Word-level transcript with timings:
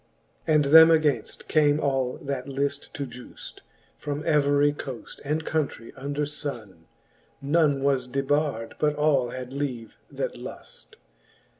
And 0.47 0.65
them 0.65 0.87
againft 0.89 1.47
came 1.47 1.79
all 1.79 2.17
that 2.23 2.49
lift 2.49 2.91
to 2.95 3.05
giuft, 3.05 3.59
From 3.99 4.23
every 4.25 4.73
coaft 4.73 5.19
and 5.23 5.45
countrie 5.45 5.91
under 5.95 6.23
funne: 6.25 6.87
l^[one 7.45 7.81
was 7.81 8.07
debard, 8.11 8.73
but 8.79 8.95
all 8.95 9.29
had 9.29 9.53
leave 9.53 9.97
that 10.09 10.35
luft. 10.35 10.95